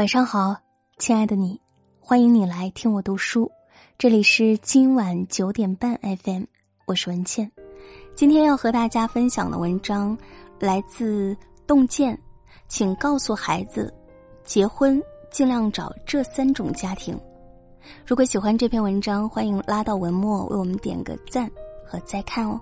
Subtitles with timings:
[0.00, 0.56] 晚上好，
[0.96, 1.60] 亲爱的你，
[2.00, 3.52] 欢迎你来听我读书。
[3.98, 6.44] 这里是今晚九点半 FM，
[6.86, 7.52] 我是文倩。
[8.14, 10.16] 今天要和大家分享的文章
[10.58, 11.36] 来自
[11.66, 12.18] 洞见，
[12.66, 13.92] 请告诉孩子，
[14.42, 14.98] 结婚
[15.30, 17.20] 尽量找这三种家庭。
[18.06, 21.46] 如果喜欢这篇文章，欢迎拉到文末为我们点个赞
[21.86, 22.58] 和再看哦。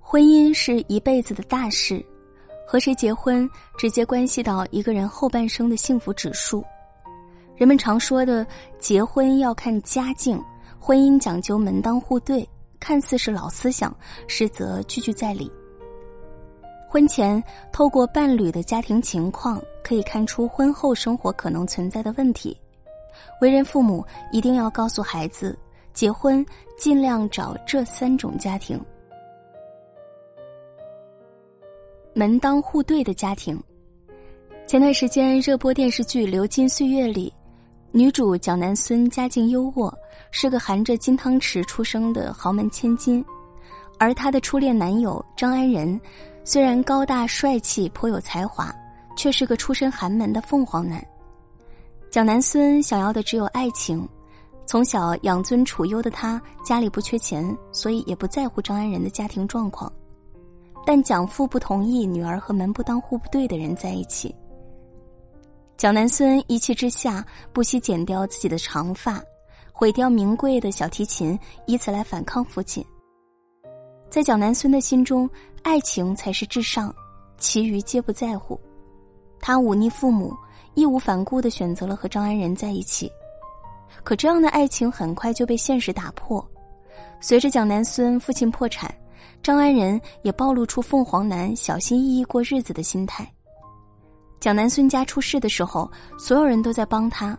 [0.00, 2.04] 婚姻是一辈子的大事。
[2.66, 3.48] 和谁结婚，
[3.78, 6.64] 直接关系到一个人后半生的幸福指数。
[7.54, 8.46] 人们常说的
[8.78, 10.42] “结婚要看家境，
[10.78, 12.46] 婚姻讲究门当户对”，
[12.80, 15.50] 看似是老思想，实则句句在理。
[16.88, 22.56] 婚前透过伴侣的家庭情况，可以看出婚后生活可能存在的问题。
[23.40, 25.58] 为人父母一定要告诉孩子，
[25.92, 26.44] 结婚
[26.76, 28.78] 尽量找这三种家庭。
[32.18, 33.62] 门当户对的家庭。
[34.66, 37.30] 前段时间热播电视剧《流金岁月》里，
[37.92, 39.92] 女主蒋南孙家境优渥，
[40.30, 43.22] 是个含着金汤匙出生的豪门千金，
[43.98, 46.00] 而她的初恋男友张安仁，
[46.42, 48.74] 虽然高大帅气、颇有才华，
[49.14, 51.06] 却是个出身寒门的凤凰男。
[52.10, 54.08] 蒋南孙想要的只有爱情，
[54.64, 59.92] 从小养尊处优的他，家里不缺钱，所以也不在乎张安仁的家庭状况。
[60.86, 64.32] 但蒋父不同意女儿和门不当户不对的人在一起。
[65.76, 69.20] 蒋南孙一气之下，不惜剪掉自己的长发，
[69.72, 72.86] 毁掉名贵的小提琴，以此来反抗父亲。
[74.08, 75.28] 在蒋南孙的心中，
[75.64, 76.94] 爱情才是至上，
[77.36, 78.58] 其余皆不在乎。
[79.40, 80.32] 他忤逆父母，
[80.74, 83.10] 义无反顾的选择了和张安仁在一起。
[84.04, 86.48] 可这样的爱情很快就被现实打破。
[87.20, 88.88] 随着蒋南孙父亲破产。
[89.46, 93.24] 张安仁也暴露出凤凰男小心翼翼过日子的心态。
[94.40, 97.38] 蒋南孙家出事的时候，所有人都在帮他，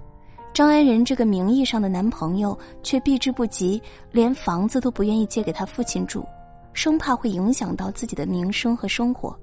[0.54, 6.26] 张安仁这个名义上的男朋友却避之不及，连房子都不愿意借给他父亲住，
[6.72, 9.38] 生怕会影响到自己的名声和生活。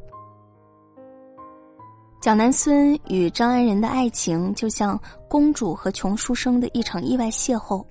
[2.18, 4.98] 蒋南孙与张安仁的爱情，就像
[5.28, 7.84] 公主和穷书生的一场意外邂逅。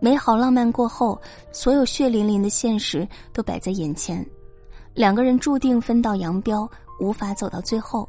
[0.00, 1.20] 美好浪漫过后，
[1.52, 4.24] 所有血淋淋的现实都摆在眼前，
[4.94, 6.68] 两个人注定分道扬镳，
[6.98, 8.08] 无法走到最后。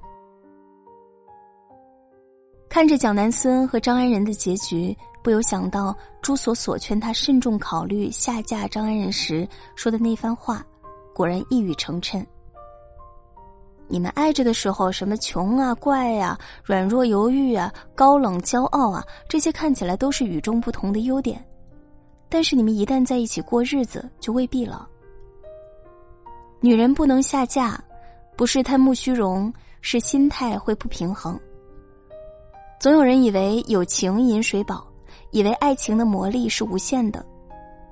[2.70, 10.66] 看着蒋南孙和张安仁的结局，不由想到朱锁锁劝他慎重考虑下嫁张安仁时说的那番话，
[11.14, 12.26] 果然一语成谶。
[13.90, 21.46] 你们爱着的时候，什么穷啊、怪啊、软弱犹豫啊、高冷骄傲啊，这些看起来都是与众不同的优点。
[22.34, 24.88] 但是你们一旦在一起过日子，就未必了。
[26.62, 27.78] 女人不能下嫁，
[28.38, 31.38] 不是贪慕虚荣，是心态会不平衡。
[32.80, 34.88] 总有人以为有情饮水饱，
[35.32, 37.24] 以为爱情的魔力是无限的，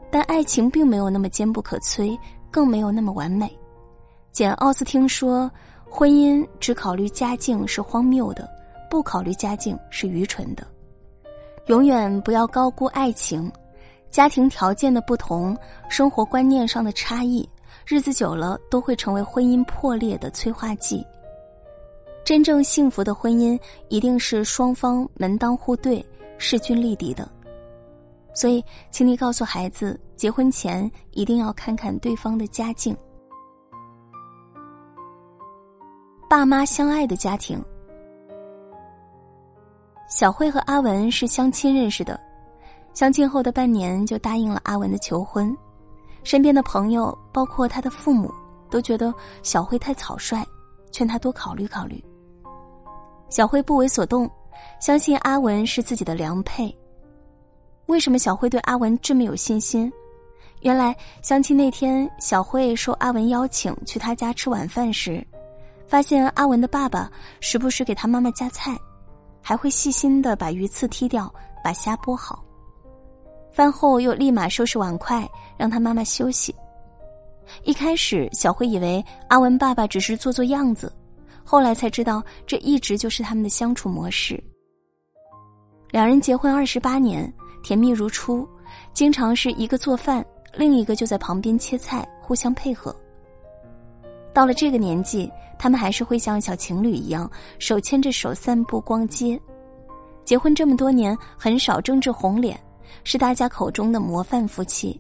[0.10, 2.18] 但爱情并没有那么坚不可摧，
[2.50, 3.52] 更没有那么完美。
[4.32, 5.52] 简·奥斯汀说
[5.92, 8.50] ：“婚姻只考虑家境是荒谬的，
[8.90, 10.66] 不考虑家境是愚蠢的。
[11.66, 13.52] 永远不要高估爱情。”
[14.10, 15.56] 家庭条件的不同，
[15.88, 17.48] 生活观念上的差异，
[17.86, 21.06] 日子久了都会成为婚姻破裂的催化剂。
[22.26, 26.04] 真正幸福的婚姻，一定是双方门当户对、
[26.38, 27.30] 势均力敌的。
[28.34, 32.96] 所以，请你告诉孩子，结婚前一定要看看对方的家境。
[36.30, 37.60] 爸妈相爱的家庭，
[40.10, 42.20] 小慧和阿文是相亲认识的。
[43.00, 45.58] 相亲后的半年，就答应了阿文的求婚。
[46.22, 48.30] 身边的朋友，包括他的父母，
[48.70, 50.46] 都觉得小慧太草率，
[50.92, 52.04] 劝他多考虑考虑。
[53.30, 54.30] 小慧不为所动，
[54.82, 56.78] 相信阿文是自己的良配。
[57.86, 59.90] 为什么小慧对阿文这么有信心？
[60.60, 65.26] 原来相亲那天，小慧受阿文邀请去他家吃晚饭时，
[65.88, 67.10] 发现阿文的爸爸
[67.40, 68.78] 时不时给他妈妈夹菜，
[69.42, 71.34] 还会细心的把鱼刺剔掉，
[71.64, 72.44] 把虾剥好。
[73.60, 76.56] 饭后又立马收拾碗筷，让他妈妈休息。
[77.66, 80.90] 一开始，小辉以为阿文爸爸只是做做样子，
[81.44, 84.42] 后来才知道这一直就是他们的相处模式。
[85.92, 87.30] 两人结婚二十八年，
[87.62, 88.48] 甜蜜如初，
[88.94, 92.96] 经常是一个做饭，另一个就在旁边切菜，互相配合。
[94.34, 97.30] 到了这个年纪，他们还是会像小情侣一样，
[97.60, 99.38] 手牵着手散步、逛街。
[100.24, 102.58] 结婚这么多年，很少争执红脸。
[103.04, 105.00] 是大家口中的模范夫妻。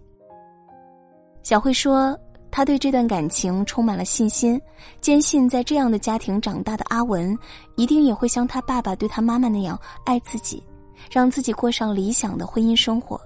[1.44, 2.18] 小慧说
[2.51, 4.59] ：“她对这段感情充满了信心，
[5.01, 7.38] 坚信在这样的家庭长大的阿文，
[7.75, 10.63] 一定也会像他爸爸对他妈妈那样爱自己，
[11.09, 13.19] 让自己过上理想的婚姻生活。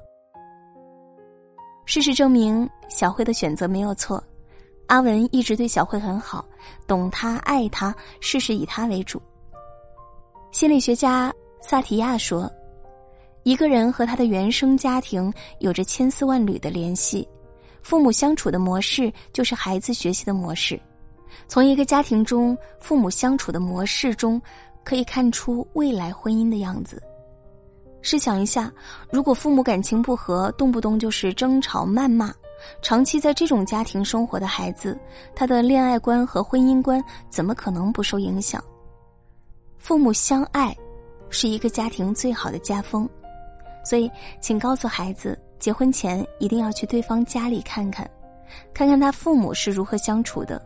[1.85, 4.23] 事实证明，小慧的选择没有错，
[4.87, 6.45] 阿文一直对小慧很好，
[6.87, 9.21] 懂她爱她，事事以她为主。
[10.51, 12.49] 心理学家萨提亚说
[13.43, 17.27] ：“一个人和他的原生家庭有着千丝万缕的联系。”
[17.83, 20.79] 父母相处的模式就是孩子学习的模式，
[21.49, 24.41] 从一个家庭中父母相处的模式中，
[24.85, 27.03] 可以看出未来婚姻的样子。
[28.01, 28.71] 试想一下，
[29.11, 32.33] 如果父母感情不和，动不动就是争吵谩骂，
[32.81, 34.97] 长期在这种家庭生活的孩子，
[35.35, 38.63] 他的恋爱观和婚姻观怎么可能不受影响？
[39.77, 40.73] 父母相爱，
[41.29, 43.09] 是一个家庭最好的家风，
[43.83, 44.09] 所以，
[44.39, 45.37] 请告诉孩子。
[45.59, 48.09] 结婚前一定要去对方家里看看，
[48.73, 50.61] 看看他父母是如何相处的。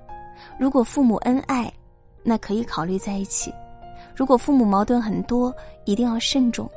[0.58, 1.72] 如果父母恩爱，
[2.24, 3.52] 那可以考虑在一起；
[4.16, 5.56] 如果父母矛盾很多，
[5.86, 6.68] 一定要慎重。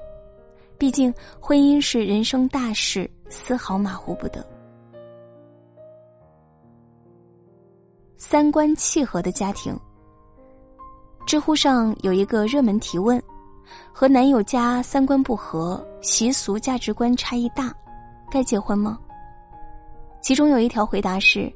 [0.77, 4.47] 毕竟婚姻是人生大事，丝毫马虎不得。
[8.19, 9.75] 三观契合的家庭。
[11.27, 13.23] 知乎上有一个热门提问：
[13.93, 17.73] 和男友家三观不合，习俗价值观差异大。
[18.31, 18.99] 该结婚吗？
[20.23, 21.53] 其中有一条回答是：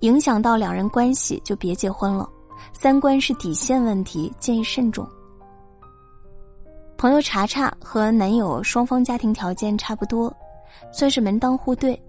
[0.00, 2.28] 影响到两人关系就别结婚了，
[2.72, 5.08] 三观是底线问题，建议慎重。
[6.96, 10.34] 朋友查查和男友双方家庭条件差不多，
[10.92, 12.00] 算是门当户对，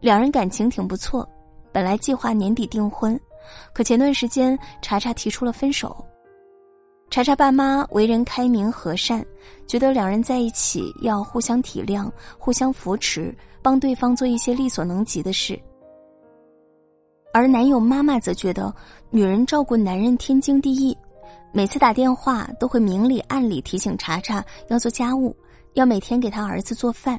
[0.00, 1.28] 两人感情挺不错，
[1.70, 3.20] 本来计划年底订婚，
[3.72, 6.04] 可前段时间查查提出了分手。
[7.10, 9.24] 查查爸妈为人开明和善，
[9.66, 15.58] 觉得两人在一起要互相体谅、互相扶持，帮对方做一些力所能及的事。
[17.32, 18.72] 而男友妈妈则觉得
[19.10, 20.96] 女人照顾男人天经地义，
[21.50, 25.34] 每次打电话都会明里暗里提醒查查要做家务，
[25.74, 27.18] 要每天给他儿子做饭。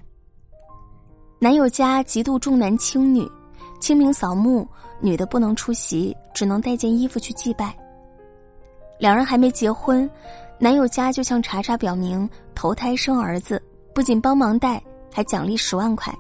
[1.40, 3.28] 男友家极度重男轻女，
[3.80, 4.68] 清明扫墓
[5.02, 7.76] 女的不能出席，只能带件衣服去祭拜。
[9.00, 10.08] 两人还没结婚，
[10.60, 13.62] 男友家就向查查表明投胎生儿子，
[13.96, 16.14] 不仅帮忙带，还奖励十万块。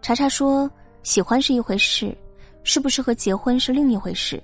[0.00, 0.70] 查查说
[1.04, 2.16] ：“喜欢是一回事，
[2.64, 4.42] 适不适合结婚是另一回事。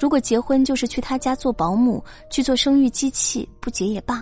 [0.00, 4.20] 如果结婚就是去他家做保姆，去做生育机器，不结也罢。”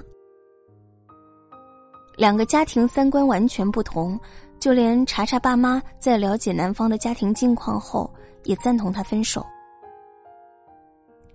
[2.19, 4.21] 两个家庭三观完全不同，
[4.61, 8.13] 就连查查爸妈在了解男方的家庭境况后，
[8.45, 9.45] 也赞同他分手。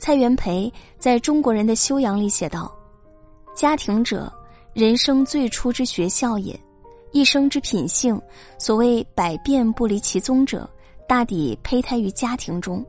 [0.01, 2.75] 蔡元培在中国人的修养里写道
[3.53, 4.33] ：“家庭者，
[4.74, 6.56] 人生最初之学校也；
[7.12, 8.19] 一生之品性，
[8.57, 10.68] 所谓百变不离其宗者，
[11.07, 12.83] 大抵胚胎于家庭中。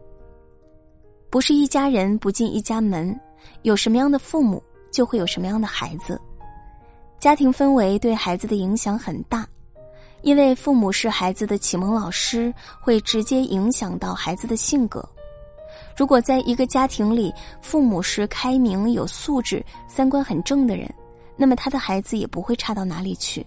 [1.28, 3.14] 不是一家人不进一家门，
[3.60, 6.18] 有什么样的父母，就会有什么样的孩子。
[7.20, 9.46] 家庭氛围对孩子的影响很大，
[10.22, 12.50] 因为父母是孩子的启蒙老师，
[12.80, 15.06] 会直接影响到孩子的性格。”
[15.96, 20.92] 如果在一个家庭里，父母是开明、有素质、三观很正的人，
[21.36, 23.46] 那么他的孩子也不会差到哪里去。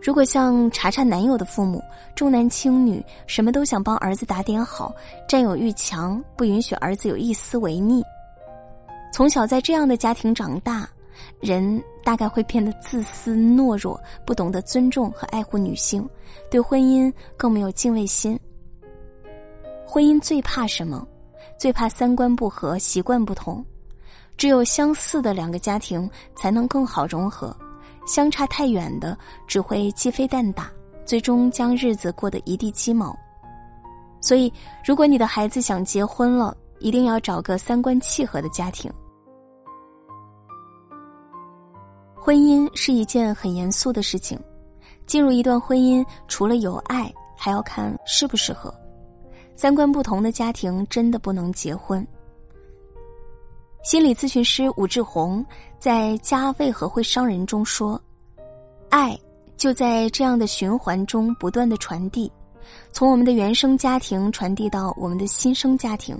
[0.00, 1.80] 如果像查查男友的父母
[2.16, 4.92] 重男轻女，什么都想帮儿子打点好，
[5.28, 8.02] 占有欲强，不允许儿子有一丝违逆，
[9.12, 10.88] 从小在这样的家庭长大，
[11.38, 16.04] 人大概会变得自私、懦弱，不懂得尊重和爱护女性，
[16.50, 18.36] 对婚姻更没有敬畏心。
[19.86, 21.06] 婚姻最怕什么？
[21.62, 23.64] 最怕三观不合、习惯不同，
[24.36, 27.56] 只有相似的两个家庭才能更好融合，
[28.04, 29.16] 相差太远的
[29.46, 30.68] 只会鸡飞蛋打，
[31.04, 33.16] 最终将日子过得一地鸡毛。
[34.20, 34.52] 所以，
[34.84, 38.92] 如果你的孩子想结婚了，一定要找个三观契合的家庭。
[42.16, 44.36] 婚姻是一件很严肃的事情，
[45.06, 48.74] 进入一段婚姻，除了有爱，还要看适不适合。
[49.54, 52.06] 三观不同的家庭真的不能结婚。
[53.84, 55.44] 心理咨询师武志红
[55.78, 58.00] 在《家为何会伤人》中说
[58.90, 59.18] ：“爱
[59.56, 62.30] 就在这样的循环中不断的传递，
[62.92, 66.16] 从我们的原生家庭传递到我们的新生家庭，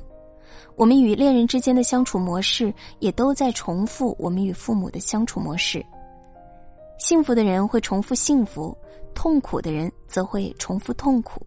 [0.74, 5.84] 我们与恋人之间的相处模式也都在重复我们与父母的相处模式。
[6.98, 8.76] 幸福的人会重复幸福，
[9.14, 11.46] 痛苦的人则会重复痛苦。”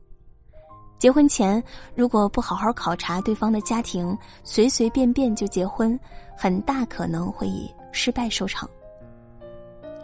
[1.06, 6.00] 结婚前，如果不好好考察对方的家庭，随随便便就结婚，
[6.36, 8.68] 很大可能会以失败收场。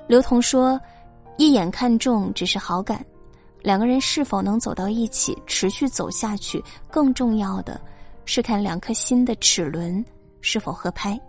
[0.05, 0.79] 刘同说
[1.39, 3.03] ：“一眼看中只是好感，
[3.63, 7.81] 两个人是否能走到一起，持续走下去，更重要的
[8.23, 10.05] 是看两颗心的齿轮
[10.39, 11.19] 是否合拍。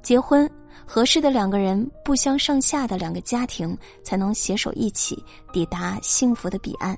[0.00, 0.48] 结婚，
[0.86, 5.20] 合适的两个人，不相上下的两个家庭，才能携手一起
[5.52, 6.96] 抵达幸福的彼岸。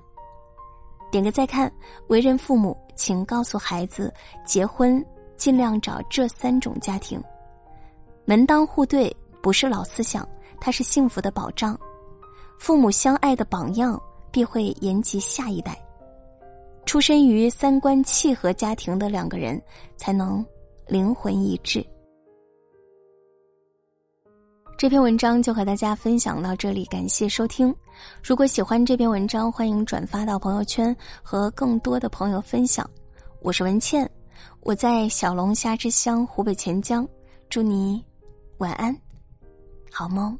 [1.10, 1.72] 点个再看，
[2.08, 4.12] 为人父母，请告诉孩子，
[4.46, 5.04] 结婚
[5.36, 7.22] 尽量找这三种家庭，
[8.24, 10.28] 门当户对不是老思想，
[10.60, 11.78] 它是幸福的保障。
[12.58, 14.00] 父母相爱的榜样，
[14.30, 15.76] 必会延及下一代。
[16.86, 19.60] 出身于三观契合家庭的两个人，
[19.96, 20.44] 才能
[20.86, 21.84] 灵魂一致。
[24.76, 27.74] 这篇文章就和大家分享到这里，感谢收听。
[28.22, 32.88] 如果喜欢这篇文章，欢迎转发到朋友圈和更多的朋友分享。
[33.40, 34.08] 我是文倩，
[34.60, 37.06] 我在小龙虾之乡湖北潜江，
[37.48, 38.04] 祝你
[38.58, 38.96] 晚安，
[39.90, 40.38] 好梦。